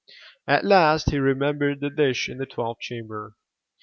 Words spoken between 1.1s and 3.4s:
he remembered the dish in the twelfth chamber.